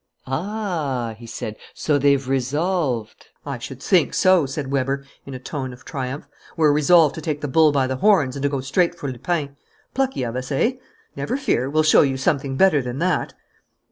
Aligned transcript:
"Ah," 0.25 1.13
he 1.19 1.27
said, 1.27 1.57
"so 1.75 1.99
they've 1.99 2.27
resolved" 2.27 3.27
"I 3.45 3.59
should 3.59 3.83
think 3.83 4.15
so!" 4.15 4.47
said 4.47 4.71
Weber, 4.71 5.05
in 5.27 5.35
a 5.35 5.39
tone 5.39 5.73
of 5.73 5.85
triumph. 5.85 6.25
"We've 6.57 6.71
resolved 6.71 7.13
to 7.13 7.21
take 7.21 7.41
the 7.41 7.47
bull 7.47 7.71
by 7.71 7.85
the 7.85 7.97
horns 7.97 8.35
and 8.35 8.41
to 8.41 8.49
go 8.49 8.61
straight 8.61 8.95
for 8.95 9.11
Lupin. 9.11 9.57
Plucky 9.93 10.23
of 10.23 10.35
us, 10.35 10.51
eh? 10.51 10.71
Never 11.15 11.37
fear, 11.37 11.69
we'll 11.69 11.83
show 11.83 12.01
you 12.01 12.17
something 12.17 12.57
better 12.57 12.81
than 12.81 12.97
that!" 12.97 13.35